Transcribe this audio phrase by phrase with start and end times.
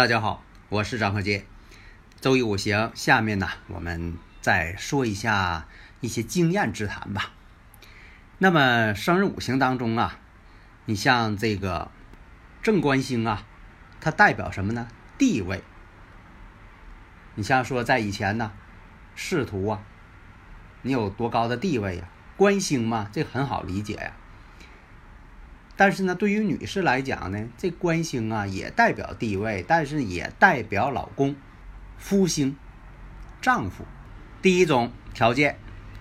[0.00, 1.44] 大家好，我是张鹤杰。
[2.22, 5.66] 周易五行，下面呢，我们再说一下
[6.00, 7.32] 一些经验之谈吧。
[8.38, 10.18] 那么生日五行当中啊，
[10.86, 11.90] 你像这个
[12.62, 13.46] 正官星啊，
[14.00, 14.88] 它代表什么呢？
[15.18, 15.62] 地位。
[17.34, 18.52] 你像说在以前呢，
[19.14, 19.82] 仕途啊，
[20.80, 22.08] 你有多高的地位呀？
[22.38, 24.12] 官星嘛，这很好理解呀。
[25.80, 31.34] 但是呢，对于女士来讲呢，这官星啊也代表地位，但是也代表老公、
[31.96, 32.54] 夫星、
[33.40, 33.86] 丈夫。
[34.42, 35.56] 第一种条件，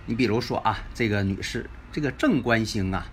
[0.05, 3.07] 你比如说啊，这个女士，这个正官星啊，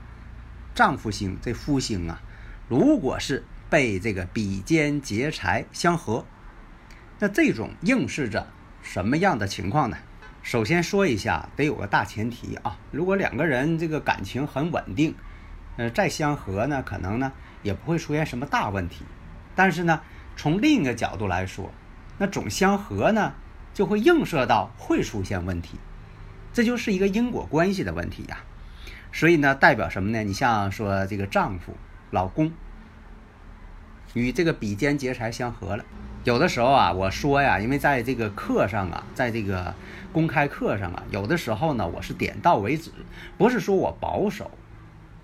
[0.75, 2.21] 丈夫星，这夫星啊，
[2.67, 6.27] 如果是被这个比肩劫财相合，
[7.21, 8.49] 那这种应试着
[8.83, 9.99] 什么样的情况呢？
[10.43, 15.15] 首先说一下，得有个大前提啊，如果两个人这个感情很稳定。
[15.77, 17.33] 呃，再相合呢，可能呢
[17.63, 19.05] 也不会出现什么大问题。
[19.55, 20.01] 但是呢，
[20.37, 21.71] 从另一个角度来说，
[22.19, 23.35] 那总相合呢，
[23.75, 25.79] 就会映射到会出现问题，
[26.53, 28.39] 这就是一个因果关系的问题呀。
[29.13, 30.23] 所以呢，代表什么呢？
[30.23, 31.75] 你像说这个丈夫、
[32.11, 32.53] 老公
[34.15, 35.85] 与这个比肩劫财相合了，
[36.25, 39.75] 有的时候啊，我说呀，因为在这个课上啊，在这个
[40.13, 42.91] 公开课上啊，有的时候呢，我是点到为止，
[43.39, 44.51] 不是说我保守。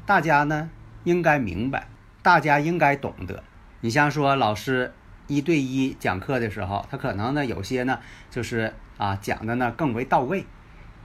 [0.04, 0.68] 大家呢
[1.04, 1.86] 应该明白，
[2.22, 3.42] 大家应该懂得。
[3.80, 4.92] 你像说老师
[5.26, 7.98] 一对一讲课的时候，他可能呢有些呢
[8.30, 10.44] 就是啊讲的呢更为到位。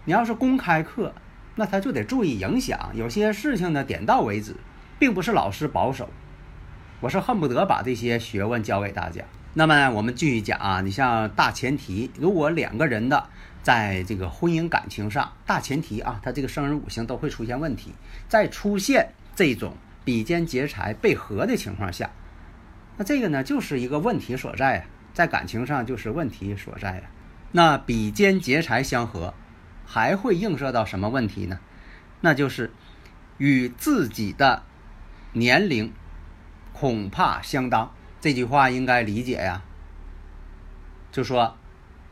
[0.06, 1.14] 你要是公开课，
[1.56, 4.56] 那他就得注意影响，有些事情呢点到为止，
[4.98, 6.10] 并不是老师保守，
[7.02, 9.24] 我是恨不得把这些学问教给大家。
[9.54, 13.30] 那么我们继续讲啊，你像大前提，如果两个人的。
[13.64, 17.94] 在这个婚姻感情上，大前提啊，他这个生人五行都会出现问题。
[18.30, 19.76] 在出现这种
[20.06, 22.10] 比肩劫财被合的情况下，
[22.98, 27.04] 那这个呢就是一个问题所在啊，在感情上就是问题所在啊。
[27.52, 29.34] 那比肩劫财相合，
[29.86, 31.60] 还会映射到什么问题呢？
[32.22, 32.72] 那就是
[33.38, 34.64] 与自己的
[35.34, 35.94] 年龄
[36.74, 37.94] 恐怕相当。
[38.20, 39.62] 这句话应该理解呀，
[41.12, 41.58] 就说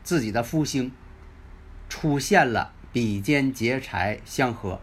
[0.02, 0.92] 自己的夫星。
[1.88, 4.80] 出现了比肩劫财相合，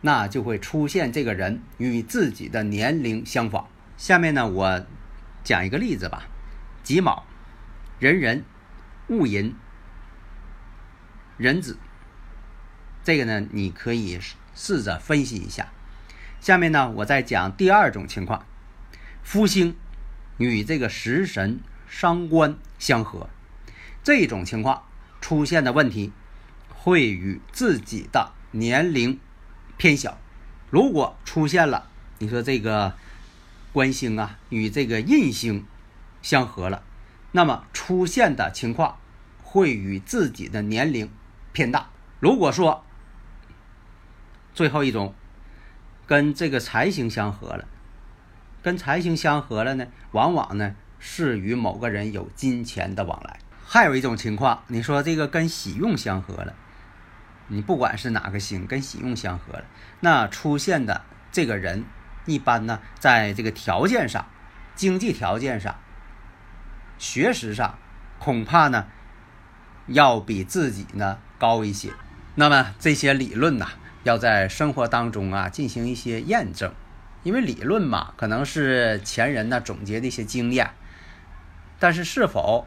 [0.00, 3.68] 那就会出现这个人与自己的年龄相仿。
[3.96, 4.86] 下面呢，我
[5.42, 6.24] 讲一个例子吧：
[6.82, 7.24] 己卯、
[8.00, 8.44] 壬壬、
[9.08, 9.54] 戊寅、
[11.38, 11.78] 壬子。
[13.02, 14.18] 这个呢，你可以
[14.54, 15.68] 试着分析一下。
[16.40, 18.44] 下面呢，我再讲第二种情况：
[19.22, 19.76] 夫星
[20.38, 23.28] 与这个食神伤官相合，
[24.02, 24.82] 这种情况
[25.20, 26.12] 出现的问题。
[26.84, 29.18] 会与自己的年龄
[29.78, 30.18] 偏小，
[30.68, 32.92] 如果出现了，你说这个
[33.72, 35.64] 官星啊与这个印星
[36.20, 36.82] 相合了，
[37.32, 38.98] 那么出现的情况
[39.42, 41.10] 会与自己的年龄
[41.54, 41.88] 偏大。
[42.20, 42.84] 如果说
[44.52, 45.14] 最后一种
[46.06, 47.66] 跟这个财星相合了，
[48.62, 53.40] 跟财星相合了呢，往往呢是与某个人有金钱的往来。
[53.64, 56.54] 还有一种情况，你说这个跟喜用相合了。
[57.48, 59.64] 你不管是哪个星跟喜用相合了，
[60.00, 61.84] 那出现的这个人，
[62.24, 64.26] 一般呢，在这个条件上、
[64.74, 65.78] 经济条件上、
[66.98, 67.78] 学识上，
[68.18, 68.86] 恐怕呢，
[69.86, 71.90] 要比自己呢高一些。
[72.36, 73.68] 那么这些理论呐，
[74.02, 76.72] 要在生活当中啊进行一些验证，
[77.22, 80.70] 因为理论嘛，可能是前人呢总结的一些经验，
[81.78, 82.66] 但是是否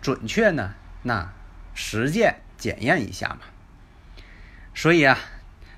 [0.00, 0.74] 准确呢？
[1.02, 1.30] 那
[1.74, 3.40] 实践检验一下嘛。
[4.76, 5.18] 所以啊，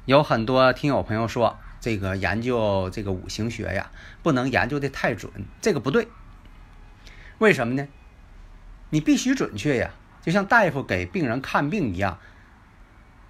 [0.07, 3.93] 有很多听友朋友说，这个研究这个五行学呀，
[4.25, 5.31] 不能研究的太准，
[5.61, 6.09] 这个不对。
[7.39, 7.87] 为什么呢？
[8.91, 12.19] 你必须准确呀，就像大夫给病人看病一样，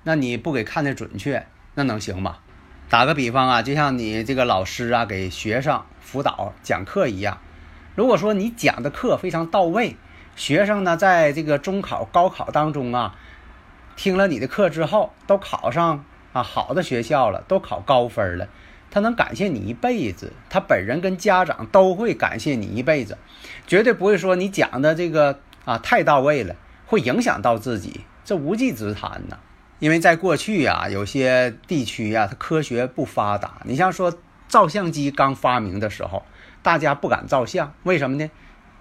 [0.05, 2.39] 那你不给看的准确，那能行吗？
[2.89, 7.43] 打个比方啊，就像你这个老师啊，给学生辅导讲课一样，
[7.95, 9.99] 如果说你讲的课非常到位，
[10.35, 13.15] 学生呢，在这个中考、高考当中啊。
[13.99, 18.49] 听了你的课之后都考上啊好的学校了，都考高分了，
[18.93, 23.19] 他能感谢你一辈子，他本人跟家长都会感谢你一辈子，
[23.67, 26.55] 绝对不会说你讲的这个啊太到位了，
[26.87, 29.37] 会影响到自己，这无稽之谈呐。
[29.81, 33.63] 因为在过去呀，有些地区呀，它科学不发达。
[33.65, 34.17] 你像说
[34.47, 36.25] 照相机刚发明的时候，
[36.63, 38.31] 大家不敢照相，为什么呢？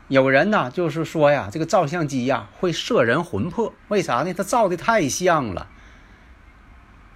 [0.08, 4.34] 有人呢就是说呀，这个照相机呀会摄人魂魄，为啥呢？
[4.34, 5.68] 它照的太像了。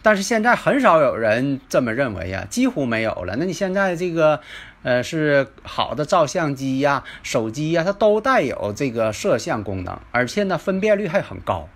[0.03, 3.35] 但是现在很少有人这么认为呀，几乎没有了。
[3.37, 4.41] 那你现在这个，
[4.83, 11.69] 呃，是好的照相机呀、手机呀，它都带有这个摄像功能，而且呢分辨率还很高。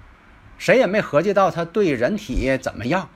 [0.58, 3.10] 谁也没合计到它对人体怎么样，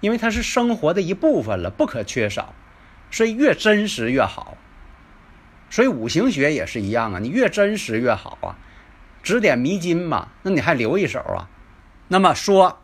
[0.00, 2.54] 因为它是生活的一部分了，不可缺少，
[3.10, 4.58] 所以越真实越好。
[5.74, 8.54] 所以五行学也是一样啊，你越真实越好啊，
[9.24, 11.50] 指点迷津嘛，那你还留一手啊。
[12.06, 12.78] 那么说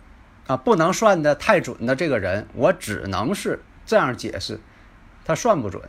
[0.48, 4.58] 啊，不能算的太准的这个人，我只能是这样解释，
[5.24, 5.80] 他算不准，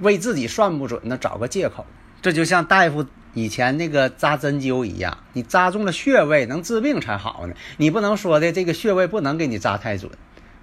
[0.00, 1.84] 为自己算不准的找个借口。
[2.22, 3.04] 这就像大夫。
[3.34, 7.54] 以前那个扎针灸一样，你扎中了穴位能治病才好呢。
[7.76, 10.10] 你不能说的这个穴位不能给你扎太准，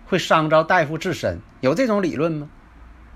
[0.08, 1.40] 会伤着大夫自身。
[1.62, 2.50] 有这种理论吗？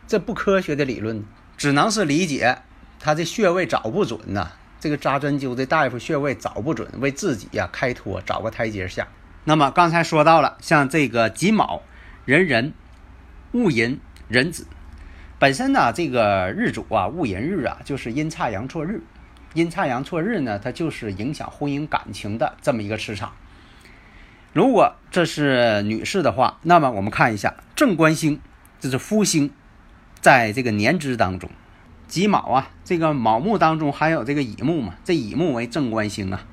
[0.07, 1.25] 这不科学的理论，
[1.61, 2.57] 只能是理解
[2.99, 4.53] 他这穴位找不准呐。
[4.79, 9.07] 这个扎针灸的大夫穴位找不准，为自己呀开脱，找个台阶下。
[9.43, 11.83] 那么刚才说到了，像这个己卯、
[12.25, 12.73] 壬壬、
[13.51, 14.65] 戊寅、壬子，
[15.37, 19.03] 本身呢这个日主啊戊寅日啊就是阴差阳错日。
[19.53, 23.33] 阴差阳错日呢，它就是影响婚姻感情的这么一个磁场。
[24.51, 28.41] 如果这是女士的话，那么我们看一下正官星，
[28.79, 29.51] 这是夫星，
[30.21, 31.49] 在这个年支当中，
[32.07, 36.45] 己卯啊，这个卯木当中还有这个乙木嘛，这乙木为正官星啊，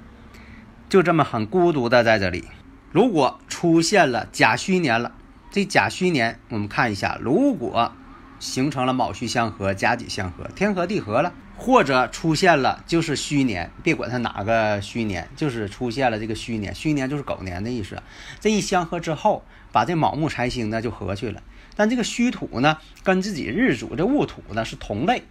[0.89, 2.45] 就这么很孤独的在这里。
[2.91, 5.13] 如果出现了甲戌年了，
[5.51, 7.93] 这甲戌年我们看一下，如果
[8.39, 11.33] 形成了卯戌相合、甲己相合，天合地合了。
[11.61, 16.73] 或者出现了就是戌年，别管它哪个戌年，就是出现了这个戌年。
[16.73, 18.01] 戌年就是狗年的意思。
[18.39, 19.43] 这一相合之后，
[19.73, 21.43] 把这卯木财星呢就合去了。
[21.79, 25.23] 但这个戌土呢，跟自己日主这戊土呢是同类，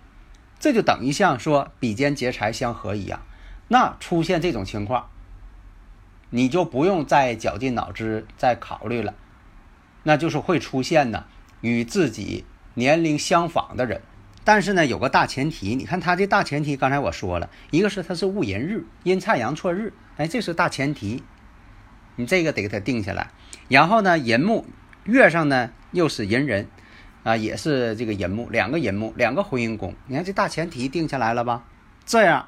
[0.62, 3.22] 这就等于像说比肩劫财相合一样。
[3.68, 5.10] 那出现这种情况，
[6.30, 9.14] 你就不用再绞尽脑汁再考虑了，
[10.04, 11.26] 那就是会出现呢
[11.60, 12.46] 与自己
[12.76, 14.02] 年龄相仿的人。
[14.46, 21.24] 但是呢，有个大前提，你看他这大前提，刚才我说了一个是他是戊寅日，阴差阳错日，哎，这是大前提，
[22.16, 23.32] 你这个得给他定下来。
[23.68, 24.66] 然后呢，寅木
[25.04, 26.68] 月上呢又是寅人，
[27.24, 31.64] 啊，也是这个寅木，两个寅木，两个婚姻宫，你看这大前提定下来了吧？
[32.06, 32.48] 这样，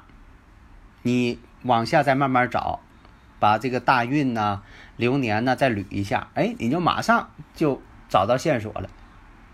[1.02, 2.80] 你往下再慢慢找，
[3.38, 4.62] 把这个大运呐、
[4.96, 8.88] 流年呐再捋一下，哎，你就马上就找到线索了。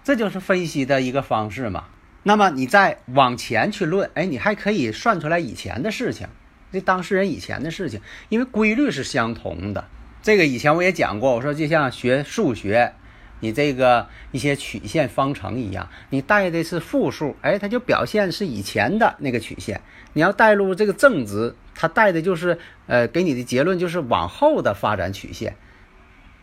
[0.04, 1.84] 这就是分析的一个方式嘛。
[2.22, 6.28] 那么你再往前去论，哎，你还可以算出来以前的事情，
[6.72, 9.84] 这当事人以前的事情，因为规律是相同的。
[10.22, 12.94] 这个以前我也讲过，我说就像学数学，
[13.40, 19.76] 你这个一些曲线方程一样，你带的是负数，哎，它就表现是以前的那个曲线；
[20.14, 25.56] 你要带入这个正值，它带的就是呃，给你的结论就是往后的发展曲线。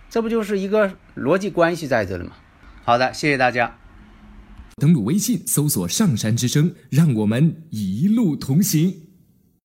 [0.09, 2.33] 这不就是一个逻辑关系在这里吗？
[2.83, 3.75] 好的，谢谢大家。
[4.75, 9.12] 登录微信，搜索“上山之声”，让我们一路同行。